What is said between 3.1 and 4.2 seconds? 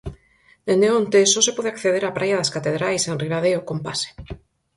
Ribadeo, con pase.